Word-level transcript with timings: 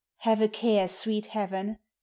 Have 0.21 0.41
a 0.41 0.47
care, 0.47 0.87
sweet 0.87 1.27
Heaven! 1.27 1.77